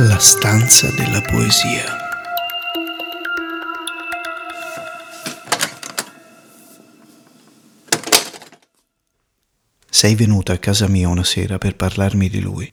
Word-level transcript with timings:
La 0.00 0.20
stanza 0.20 0.92
della 0.92 1.20
poesia. 1.20 1.96
Sei 9.90 10.14
venuta 10.14 10.52
a 10.52 10.58
casa 10.58 10.86
mia 10.86 11.08
una 11.08 11.24
sera 11.24 11.58
per 11.58 11.74
parlarmi 11.74 12.28
di 12.28 12.40
lui. 12.40 12.72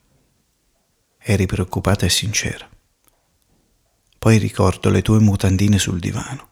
Eri 1.17 1.47
preoccupata 1.47 2.05
e 2.05 2.09
sincera. 2.09 2.69
Poi 4.19 4.37
ricordo 4.37 4.91
le 4.91 5.01
tue 5.01 5.19
mutandine 5.19 5.79
sul 5.79 5.99
divano, 5.99 6.49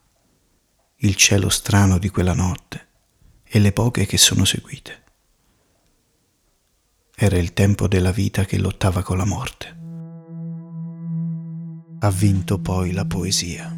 il 0.95 1.15
cielo 1.15 1.49
strano 1.49 1.99
di 1.99 2.09
quella 2.09 2.33
notte 2.33 2.87
e 3.43 3.59
le 3.59 3.73
poche 3.73 4.07
che 4.07 4.17
sono 4.17 4.43
seguite. 4.43 5.03
Era 7.15 7.37
il 7.37 7.53
tempo 7.53 7.87
della 7.87 8.11
vita 8.11 8.45
che 8.45 8.57
lottava 8.57 9.03
con 9.03 9.17
la 9.17 9.25
morte. 9.25 9.81
Ha 12.03 12.11
vinto 12.11 12.59
poi 12.59 12.91
la 12.91 13.05
poesia. 13.05 13.73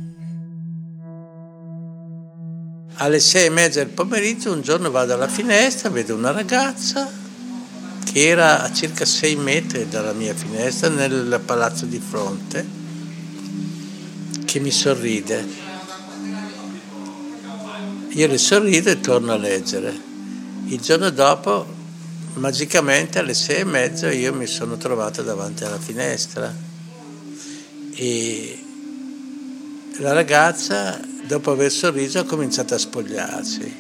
Alle 2.95 3.19
sei 3.19 3.45
e 3.45 3.49
mezza 3.51 3.83
del 3.83 3.93
pomeriggio 3.93 4.51
un 4.51 4.63
giorno 4.63 4.89
vado 4.89 5.13
alla 5.13 5.27
finestra, 5.27 5.91
vedo 5.91 6.15
una 6.15 6.31
ragazza 6.31 7.07
che 8.03 8.27
era 8.27 8.63
a 8.63 8.73
circa 8.73 9.05
sei 9.05 9.35
metri 9.35 9.87
dalla 9.87 10.13
mia 10.13 10.33
finestra 10.33 10.89
nel 10.89 11.39
palazzo 11.45 11.85
di 11.85 11.99
fronte, 11.99 12.65
che 14.43 14.59
mi 14.59 14.71
sorride. 14.71 15.47
Io 18.09 18.25
le 18.25 18.39
sorrido 18.39 18.89
e 18.89 18.99
torno 19.01 19.33
a 19.33 19.37
leggere. 19.37 19.95
Il 20.65 20.79
giorno 20.79 21.11
dopo 21.11 21.63
magicamente 22.33 23.19
alle 23.19 23.35
sei 23.35 23.57
e 23.57 23.65
mezza 23.65 24.11
io 24.11 24.33
mi 24.33 24.47
sono 24.47 24.77
trovato 24.77 25.21
davanti 25.21 25.63
alla 25.63 25.79
finestra 25.79 26.64
e 27.95 28.59
la 29.97 30.11
ragazza 30.11 30.99
dopo 31.25 31.51
aver 31.51 31.71
sorriso 31.71 32.19
ha 32.19 32.23
cominciato 32.25 32.73
a 32.73 32.77
spogliarsi, 32.77 33.73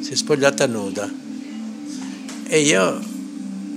si 0.00 0.12
è 0.12 0.16
spogliata 0.16 0.66
nuda 0.66 1.08
e 2.46 2.60
io 2.60 3.00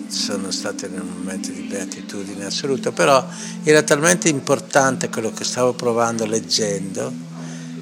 sono 0.08 0.52
stato 0.52 0.86
in 0.86 1.00
un 1.00 1.10
momento 1.18 1.52
di 1.52 1.62
beatitudine 1.62 2.46
assoluta, 2.46 2.92
però 2.92 3.28
era 3.64 3.82
talmente 3.84 4.30
importante 4.30 5.10
quello 5.10 5.32
che 5.32 5.44
stavo 5.44 5.74
provando 5.74 6.26
leggendo 6.26 7.12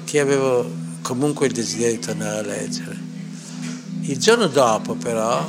che 0.04 0.18
avevo 0.18 0.70
comunque 1.02 1.46
il 1.46 1.52
desiderio 1.52 1.94
di 1.94 2.00
tornare 2.00 2.38
a 2.38 2.42
leggere. 2.42 2.96
Il 4.02 4.18
giorno 4.18 4.48
dopo 4.48 4.94
però 4.94 5.48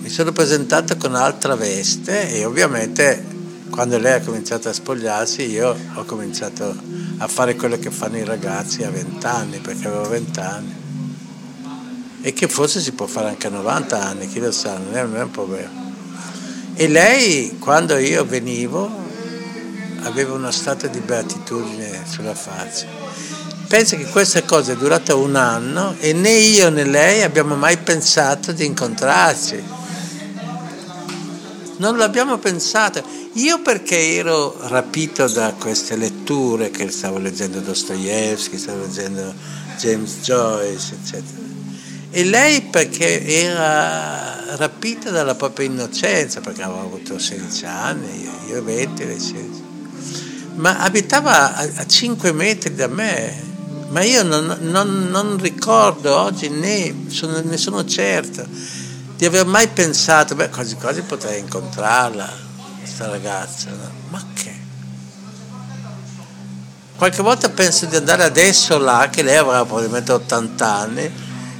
mi 0.00 0.08
sono 0.08 0.32
presentato 0.32 0.96
con 0.96 1.14
altra 1.14 1.54
veste 1.54 2.30
e 2.30 2.44
ovviamente 2.44 3.31
quando 3.72 3.96
lei 3.96 4.12
ha 4.12 4.20
cominciato 4.20 4.68
a 4.68 4.72
spogliarsi 4.74 5.48
io 5.48 5.74
ho 5.94 6.04
cominciato 6.04 6.76
a 7.16 7.26
fare 7.26 7.56
quello 7.56 7.78
che 7.78 7.90
fanno 7.90 8.18
i 8.18 8.24
ragazzi 8.24 8.82
a 8.82 8.90
20 8.90 9.26
anni, 9.26 9.58
perché 9.60 9.86
avevo 9.86 10.08
20 10.10 10.40
anni. 10.40 10.74
E 12.20 12.32
che 12.34 12.48
forse 12.48 12.80
si 12.80 12.92
può 12.92 13.06
fare 13.06 13.28
anche 13.28 13.46
a 13.46 13.50
90 13.50 13.98
anni, 13.98 14.28
chi 14.28 14.40
lo 14.40 14.52
sa, 14.52 14.76
non 14.76 14.94
è, 14.94 15.22
un 15.22 15.30
problema. 15.30 15.70
E 16.74 16.86
lei, 16.86 17.56
quando 17.58 17.96
io 17.96 18.26
venivo, 18.26 18.90
aveva 20.02 20.34
uno 20.34 20.50
stato 20.50 20.86
di 20.88 21.00
beatitudine 21.00 22.02
sulla 22.06 22.34
faccia. 22.34 22.86
Penso 23.68 23.96
che 23.96 24.04
questa 24.04 24.42
cosa 24.42 24.72
è 24.72 24.76
durata 24.76 25.14
un 25.14 25.34
anno 25.34 25.94
e 25.98 26.12
né 26.12 26.32
io 26.32 26.68
né 26.68 26.84
lei 26.84 27.22
abbiamo 27.22 27.56
mai 27.56 27.78
pensato 27.78 28.52
di 28.52 28.66
incontrarci 28.66 29.80
non 31.82 31.96
l'abbiamo 31.96 32.38
pensato. 32.38 33.02
Io 33.34 33.60
perché 33.60 34.14
ero 34.14 34.56
rapito 34.68 35.26
da 35.26 35.52
queste 35.58 35.96
letture 35.96 36.70
che 36.70 36.88
stavo 36.92 37.18
leggendo 37.18 37.58
Dostoevsky, 37.58 38.56
stavo 38.56 38.82
leggendo 38.82 39.34
James 39.78 40.18
Joyce, 40.22 40.94
eccetera. 41.02 41.40
E 42.12 42.24
lei 42.24 42.62
perché 42.62 43.26
era 43.26 44.56
rapita 44.56 45.10
dalla 45.10 45.34
propria 45.34 45.66
innocenza, 45.66 46.40
perché 46.40 46.62
aveva 46.62 46.82
avuto 46.82 47.18
16 47.18 47.64
anni, 47.64 48.30
io 48.48 48.62
20, 48.62 49.04
lei 49.04 49.18
16. 49.18 49.70
Ma 50.54 50.78
abitava 50.78 51.56
a, 51.56 51.68
a 51.76 51.86
5 51.86 52.30
metri 52.32 52.74
da 52.76 52.86
me, 52.86 53.34
ma 53.88 54.04
io 54.04 54.22
non, 54.22 54.58
non, 54.60 55.08
non 55.10 55.36
ricordo 55.38 56.16
oggi 56.16 56.48
né 56.48 57.06
sono, 57.08 57.40
ne 57.42 57.56
sono 57.56 57.84
certo 57.84 58.46
di 59.22 59.28
aver 59.28 59.46
mai 59.46 59.68
pensato, 59.68 60.34
beh, 60.34 60.48
quasi 60.48 60.74
quasi 60.74 61.02
potrei 61.02 61.38
incontrarla, 61.38 62.28
questa 62.80 63.08
ragazza, 63.08 63.70
no? 63.70 63.90
ma 64.08 64.20
che? 64.34 64.52
Qualche 66.96 67.22
volta 67.22 67.48
penso 67.48 67.86
di 67.86 67.94
andare 67.94 68.24
adesso 68.24 68.76
là, 68.78 69.08
che 69.12 69.22
lei 69.22 69.36
avrà 69.36 69.64
probabilmente 69.64 70.10
80 70.10 70.66
anni, 70.66 71.12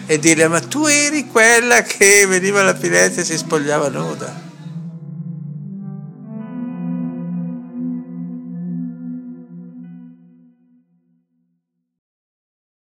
e 0.07 0.19
dire, 0.19 0.49
ma 0.49 0.59
tu 0.59 0.87
eri 0.87 1.29
quella 1.29 1.83
che 1.83 2.27
veniva 2.27 2.59
alla 2.59 2.75
finestra 2.75 3.23
e 3.23 3.25
si 3.25 3.39
spogliava 3.39 3.89
nuda. 3.91 4.51